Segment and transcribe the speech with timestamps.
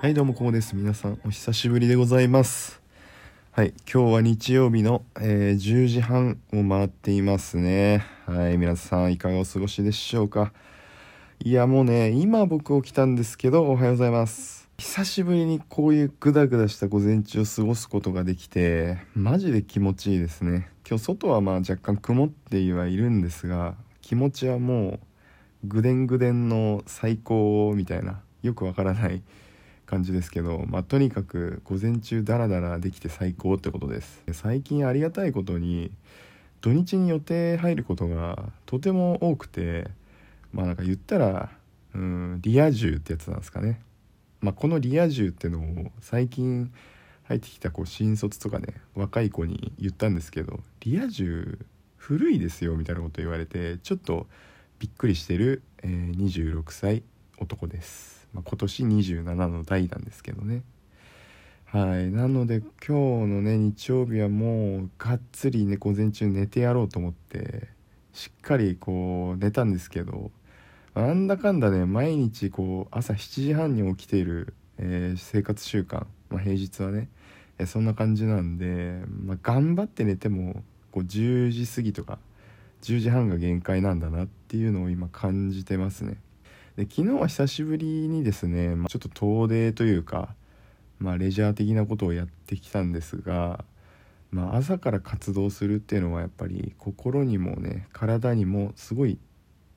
[0.00, 0.76] はいどうもこうです。
[0.76, 2.80] 皆さんお久しぶりでございます。
[3.50, 8.06] はい今日は日曜日の、えー、10時半を回っていますね。
[8.24, 10.52] はい皆さんいかがお過ごしでしょうか。
[11.42, 14.68] いやもうね今僕起きたんですけどおはようございます。
[14.78, 20.68] 久しぶりにこういうグダグダした午前中を過ごすことができてマジで気持ちいいですね。
[20.88, 25.00] 今日外はまあ若干曇ってはいるんですが気持ちはもう
[25.64, 29.22] ぐでんぐでんの最高みたいなよくわからない
[29.88, 34.22] 感じですけど、まあ、とにかく午前中ダラダラできて最高ってことです。
[34.32, 35.90] 最近ありがたいことに
[36.60, 39.88] 土日に予定入ることがとても多くて
[40.52, 41.50] まあなんか言ったら
[41.94, 43.80] うんリア充ってやつなんですかね、
[44.40, 46.70] まあ、このリア充ってのを最近
[47.24, 51.58] 入ってきたこう新卒とかね若い子に言ったんですけどリア充
[51.96, 54.26] 古いですよみたいなこと言われてちょっと
[54.78, 57.02] びっくりしてる、えー、26歳
[57.38, 58.17] 男です。
[58.38, 60.62] まあ、今年27の代なんですけどね。
[61.66, 62.10] はい。
[62.10, 67.68] なので今日のね日曜日はもうがっつりね午前中寝てやろうと思って
[68.12, 70.30] しっかりこう寝たんですけど
[70.94, 77.08] なんだかんだね毎日こう朝7時半に起きている、えー、生活習慣、まあ、平日はね、
[77.58, 82.18] え、そんな感じなんで、まあ、頑張って寝てもこう10時過ぎとか
[82.82, 86.18] 10時半が限界なんだなっていうのを今感じてますね。
[86.78, 90.36] で昨日は久しぶりにですね、まあ、ちょっと遠出というか、
[91.00, 93.64] まあ、レジャー的なことをやってきたんですが、
[94.30, 99.18] まあ、朝から活動するっていうのはやっぱり心にもね体にもすごい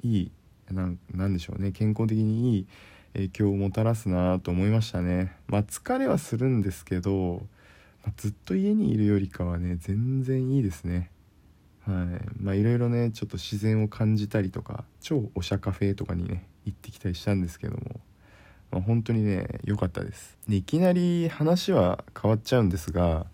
[0.03, 0.31] いい
[0.71, 2.67] なんでしょうね健康的にいい
[3.13, 5.35] 影響をもたらすなと思いましたね。
[5.47, 7.41] まあ、疲れはするんですけど、
[8.03, 11.09] まあ、ずっと家にいるよりかはね全然いいですね。
[11.83, 11.95] はい
[12.39, 17.99] まあいろいろねちょっと自然を感じたりとか超おしゃカフェとかにね行ってきたりしたんですけども、
[18.71, 20.37] まあ、本当にね良かったです。
[20.47, 23.25] でいきなり話は変わっちゃうんですが、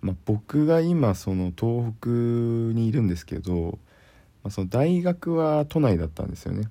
[0.00, 3.78] まあ、僕が今その東北にいるんですけど、
[4.42, 6.68] まあ、その大学は都内だったんですよね。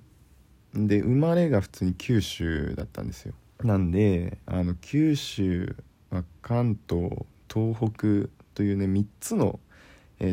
[0.74, 3.34] で生まれが普通に九州だったんですよ。
[3.64, 5.76] なんであの九州、
[6.10, 9.60] まあ、関東東北というね3つの、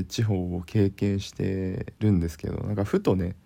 [0.09, 3.37] 地方を経験してるんですけどなんかふとね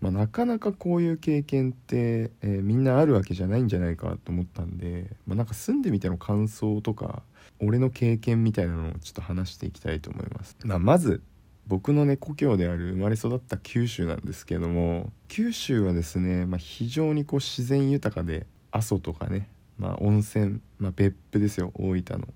[0.00, 7.22] まあ、なかなかこういう経験って、えー、みんなあるわけじゃないんじゃないかと思ったんで、まあ、なんか住んでみての感想とか
[7.60, 10.56] 俺の経験みたいなのをちょっと話していきたいと思います。
[10.64, 11.22] まあ、まず
[11.66, 22.28] 僕のね故郷である生まれ育った九州なんですけども九州はですね、まあ、非常にこう自然豊かで阿蘇とかね、まあ、温泉、まあ、別府ですよ大分の、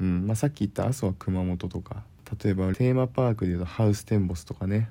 [0.00, 2.04] うんまあ、さっき言った阿蘇は熊本とか
[2.42, 4.88] 例えばテーマパークでいうとハウステンボスとかね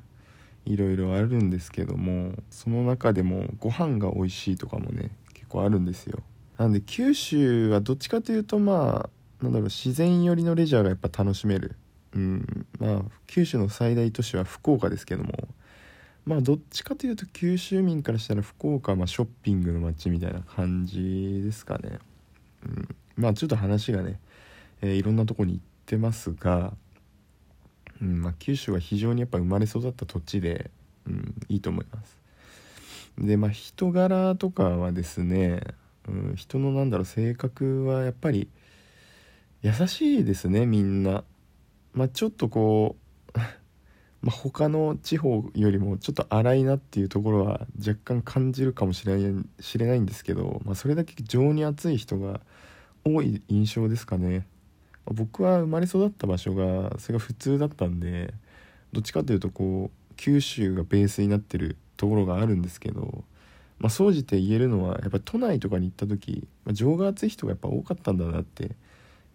[0.66, 6.20] いろいろあるんですけどもその中でもご飯が美味しいとかもね結構あるんですよ。
[6.58, 9.10] なんで九州はどっちかというとま
[9.42, 11.76] あなんだろう自然寄りのレジャーがやっぱ楽しめる。
[12.16, 15.34] うんまあ九州の最大都市は福岡ですけども
[16.26, 22.00] まあどっちかというと九州民からしたら福岡はまあショッピングの街みたいな感じですかね、
[22.66, 24.20] うん、まあちょっと話がね、
[24.82, 26.74] えー、いろんなとこに行ってますが
[28.02, 30.70] うんまあ、九州は非常にやっぱ生まれ育った土地で、
[31.08, 32.18] うん、いいと思います。
[33.18, 35.62] でまあ人柄とかはですね、
[36.08, 38.50] うん、人のなんだろう性格はやっぱり
[39.62, 41.24] 優しいですねみんな。
[41.94, 42.98] まあ、ちょっとこ
[43.34, 43.40] う
[44.22, 49.46] まあ他の地方よりもちょっと荒いなっていうところは若干感じるかもしれない
[49.78, 52.42] れないんですけど、まあ、それだけ情に熱い人が
[53.06, 54.46] 多い印象ですかね。
[55.14, 58.34] 僕は生まれ育った場所がそれが普通だったんで
[58.92, 63.24] どっちかというとこう九州がベースになってるところがあるんですけど
[63.80, 68.72] まあ総じて言えるのはやっぱ都内とかに行った時、まあ、情が熱い人がやっぱ多かったんだなって、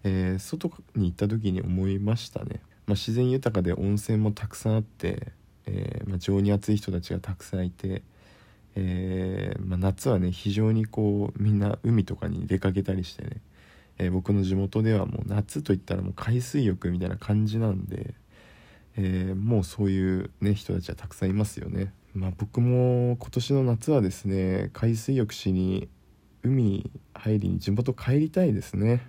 [0.03, 2.61] えー、外に行った時に思いましたね。
[2.87, 5.33] まあ、自然豊かで温泉もたくさんあって、
[5.67, 8.03] えー、まあ、情に熱い人たちがたくさんいて、
[8.75, 13.41] えー、まあ、夏はね非常にこうみんな海とかに出かけたりしてね
[14.01, 18.15] えー、僕の地元ではもう夏といったらもう海水浴みたいな感じなんで、
[18.97, 21.93] えー、もうそういうね人たちはたくさんいますよね。
[22.15, 25.89] まあ、僕も今年の夏はですね海水浴しに
[26.43, 29.07] 海入りに地元帰りたいですね。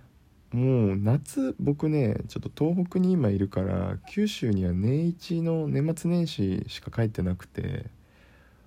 [0.51, 7.85] もう夏僕ねちょっと東北に今いるから九州には年一の年末年始しか帰ってなくて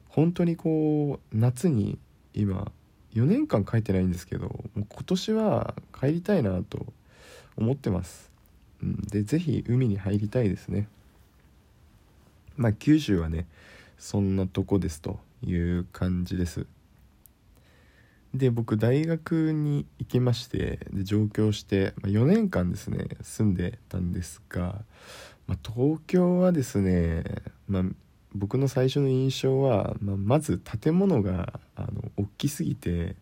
[0.08, 1.98] 本当にこう夏に
[2.32, 2.72] 今
[3.14, 6.86] 4年間帰ってないんですけど今年は帰りたいなと
[7.56, 8.30] 思ってます、
[8.82, 10.88] うん、で是非海に入りたいですね。
[12.56, 13.46] まあ九州はね
[13.98, 16.66] そんなとこですという感じです。
[18.34, 24.82] で僕大学に行きましてで上京して、まあ、4年間ですね住んでたんですが、
[25.46, 27.22] まあ、東京はですね、
[27.68, 27.82] まあ、
[28.34, 32.03] 僕の最初の印象は、ま、まず建物があの
[32.36, 33.16] きすぎて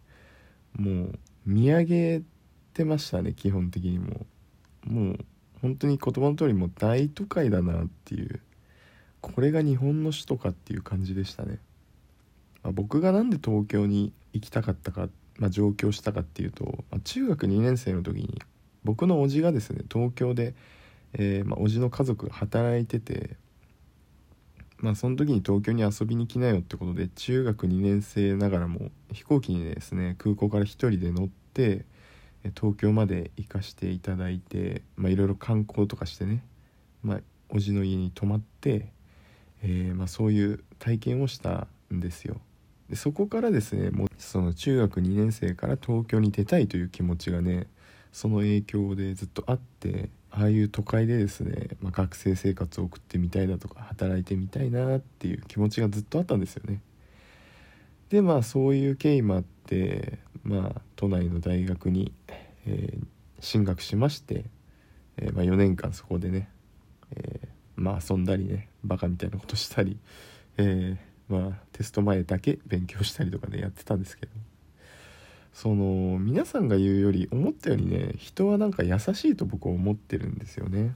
[0.76, 2.23] もう見上げ
[2.75, 4.26] てましたね基本的にも。
[4.85, 5.25] もう
[5.61, 8.41] 本当に言葉の通りもう大都会だなっていう
[9.20, 11.61] これが日本の首都かっていう感じでしたね、
[12.64, 18.43] まあ、僕が何で東京に行きたかったか、まあ、上京したかっていうと、まあ、中学2年生の時に
[18.82, 20.55] 僕の叔父がですね東京で、
[21.15, 23.37] えーまあ、叔父の家族が働いてて
[24.82, 31.87] まあその時に東京に遊びに来なよってことで中学2年生ながらも飛行機にですね空港から1人で乗って
[32.56, 36.44] 東京まで行かしていただいてまあいろいろ観光とかしてね
[37.02, 38.88] まあおじの家に泊まって、
[39.62, 42.40] えー、まあそういう体験をしたんですよ。
[42.90, 47.69] でそこからですねもうその中学2年生から東京に出たいという気持ちがね
[48.11, 56.81] その影響でずっとあってああいう都会でですね、まあ、学生生活を送ってみたいだとか働いてみたいなっていう気持ちがずっとあったんですよね。
[58.08, 62.12] でまあそういう経緯もあってまあ都内の大学に、
[62.67, 63.06] えー、
[63.40, 64.44] 進学しまして、
[65.19, 66.49] えー、まあ、4年間そこでね、
[67.14, 69.99] えー、まあ遊んだりねバカみたいなことしたり、
[70.56, 70.96] え
[71.29, 74.32] まあテスト前だけ勉強したりとかねやってたんですけど。
[75.53, 80.95] その皆さんが言うより思ったよりね人はなんか優しいと僕は思ってるんですよね。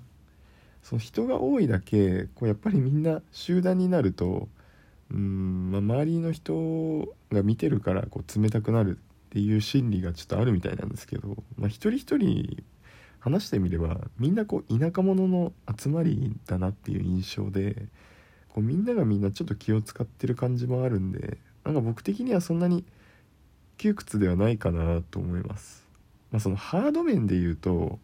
[0.83, 4.49] その人が多いだけこうやっぱりみんな集団になると
[5.11, 12.63] うん、まあ、周りの人が見てるからこう冷たくなるっていう心理がちょっとあるみたいなんですけど、まあ、一人一人
[13.19, 17.75] 話してみればみんなこう田舎者の集まりだなっていう印象で
[18.49, 22.85] こうみんながみんなちょっと気を使ってる感じもあるんでなんか僕的にはそんなに
[23.79, 25.87] 窮屈ではないかなと思います。
[26.31, 27.99] まあ、そのハード面で言うと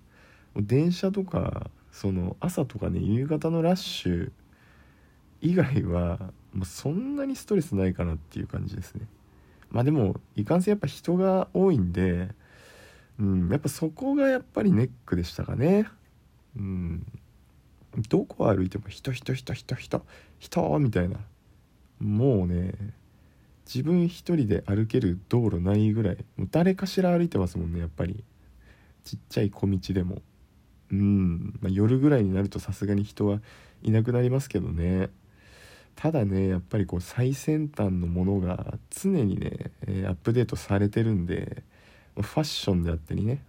[0.56, 4.32] 電車とかその朝とかね夕方のラッシュ
[5.40, 6.18] 以外は
[6.52, 9.06] もうそんなにストレスないかなっていう感じですね。
[9.70, 12.28] まあでもいかんせんやっぱ人が多いんで、
[13.18, 15.86] うん、やっぱそこがやっぱりネックでしたかね。
[16.56, 17.06] うん、
[18.08, 20.04] どこ歩いても人人人人人
[20.38, 21.16] 人みたいな
[21.98, 22.74] もうね
[23.66, 28.24] 自分一人で歩ける道路ないぐらいもう誰かしら歩いてますもんねやっぱり。
[29.04, 30.22] ちっちゃい小道でも。
[30.90, 33.40] うん、まあ、夜ぐらいになるとさすがに人は
[33.82, 35.08] いなくなりますけどね。
[35.96, 41.62] ただねやっぱりこう最先端のものが常にね、え、アップデートされてるんで
[42.14, 43.42] ファッションであったりね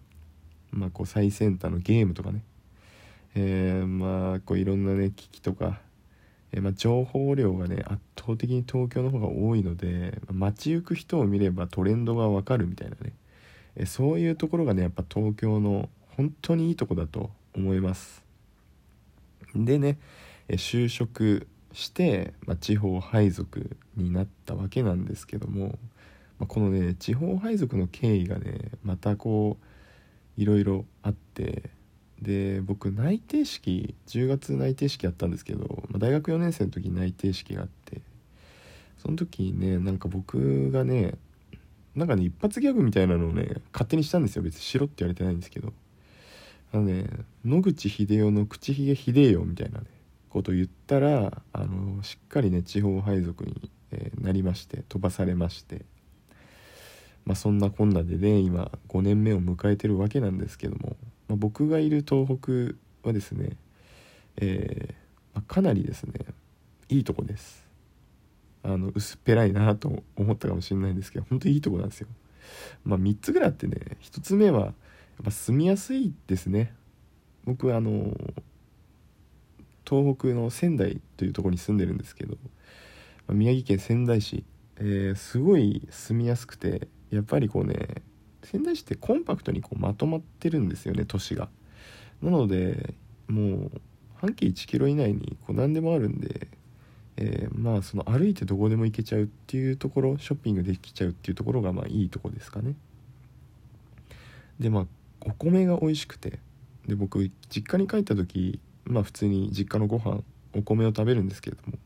[0.71, 2.43] まあこう最先端のゲームとかね。
[3.35, 5.79] えー、まあこういろんなね機器とか
[6.55, 13.13] えまあ、情報量がね圧倒的に東京の方が多いので街行く人を見ればトレンドがわかるみたいなね、
[13.75, 18.23] えそういうところがねやっぱ東京の本当にいいとこだと思います。
[19.55, 19.97] でね、
[20.47, 25.79] え就職して、まあ、地方配属になったわけなんですけども、
[26.37, 29.57] まあ、このね地方配属の経緯がねまたこ
[30.37, 31.71] ういろいろあって
[32.23, 38.01] で僕内定式10月内定式やったんですけど、まあ、大学4年生の時に内定式があって
[38.97, 41.15] その時にねなんか僕がね
[41.95, 44.41] なんかね一発ギャグみたいなのをね勝手にしたんですよ。
[44.41, 45.73] 別にしろって言われてないんですけど。
[46.71, 47.05] あのね
[47.45, 49.85] 野口英世の口ひげひでよみたいなね
[50.29, 55.85] ことを言ったらあのしっかりね地方配属に、えー、なりまして飛ばされまして。
[57.25, 60.95] まあそんなこんなでね今5年目を迎えてるわけなんですけども。
[61.33, 62.75] まあ、僕がいる東北
[63.07, 63.57] はですね、
[64.37, 64.93] えー
[65.33, 66.13] まあ、かなりですね
[66.89, 67.63] いいとこです。
[68.61, 72.07] あの薄っぺらいなと思ったかもしれないんですけど本当にいいとこなんですよ。
[72.85, 74.73] まあ3つぐらいあってね1つ目はやっ
[75.23, 76.71] ぱ住みやすいですね。
[77.45, 78.15] 僕はあの
[79.89, 82.37] 東北の仙台というとこに住んでるんですけど、
[83.29, 84.45] 宮城県仙台市、
[84.77, 88.03] えー、すごい住みやすくてやっぱりこうね
[88.43, 91.49] 仙台市ってコンパクトにこうまとまってるんですよね都市が。
[92.21, 92.93] なので
[93.27, 93.71] もう
[94.15, 96.47] 半径1キロ以内にこう何でもあるんで、
[97.17, 102.75] えー、まあその歩いてどこでも行けちゃうっていうところショッピングできちゃうっていうところがまあいいとこですかね。
[104.59, 104.85] でまあ
[105.21, 106.39] お米が美味しくて
[106.87, 110.21] で僕実家に帰った時まあ普通に実家のご飯
[110.55, 111.77] お米を食べるんですけれども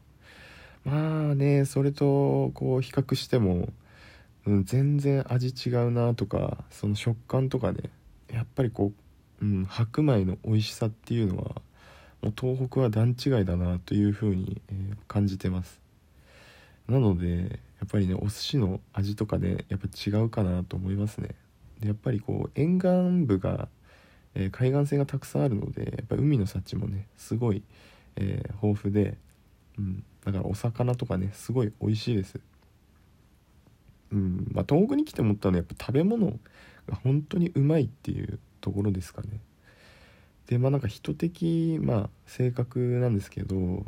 [0.85, 3.69] まあねそれとこう比較しても
[4.47, 7.89] うん、全然味違うなとかその食感とかね
[8.31, 8.93] やっぱりこ
[9.41, 11.61] う、うん、白米の美味しさっていうのは
[12.21, 15.81] もう東北は段違いだなというふうに、えー、感じてます。
[16.87, 21.35] なのでやっぱりねお寿司の味とかねやっぱ違うかなと思いますね。
[21.81, 22.87] でやっぱりこう沿岸
[23.25, 23.67] 部が、
[24.33, 27.63] えー、海岸線がたくさんあるのでやっぱ海の幸もねすごい、
[28.15, 29.17] えー、豊富で、
[29.77, 32.39] うん、だからお魚とかねすごい美味しいです。
[34.11, 34.47] うん。
[34.51, 36.27] まあ東北に来て思ったのはやっぱ食べ物
[36.87, 39.39] が本当にうまいっていうところですかね。
[40.47, 43.85] でまあなんか人的まあ性格なんですけど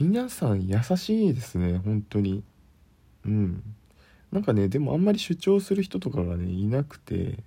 [0.00, 2.42] 皆さん優しいですね本当に。
[3.26, 3.62] うん。
[4.32, 7.38] なんかねでもあんまり主張する人とかがねいなくて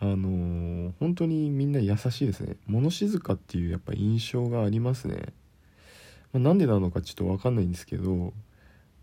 [0.00, 2.56] あのー、本当にみんな優しいですね。
[2.66, 5.32] 物静かっていうやっぱ印象がありますね、
[6.32, 8.32] まあ、なんでなのかちょっと分かんないんですけど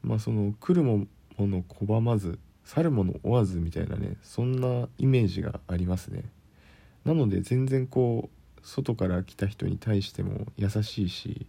[0.03, 1.05] まあその来るも
[1.37, 6.23] もの拒まず去るもの追わずみたいなねそんなイメージがありますね。
[7.03, 11.45] なので全然こう外から来た人に対しても優しいし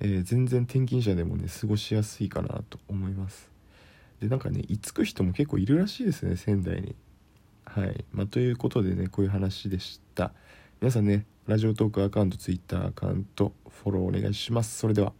[0.00, 3.50] えー、全然転勤者でもね過ごしやすいかなと思います。
[4.20, 6.96] でなんかね居つく人も結構いるらしいですね仙台に。
[7.64, 8.04] はい。
[8.12, 10.32] まあ、ということでねこういう話でした。
[10.80, 14.78] 皆さんねラジオトークアカウント Twitter アカウントフォローお願いします。
[14.78, 15.12] それでは。